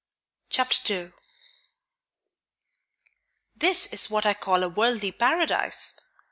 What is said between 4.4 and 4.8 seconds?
a